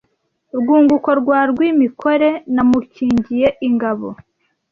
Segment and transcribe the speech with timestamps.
[0.59, 4.09] Rwunguko rwa Rwimikore Namukingiye ingabo